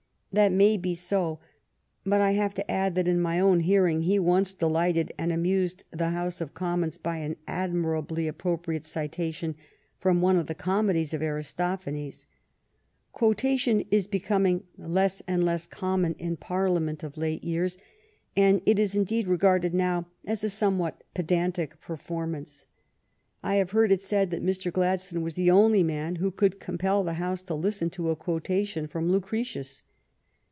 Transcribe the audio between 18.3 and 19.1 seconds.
years, and it is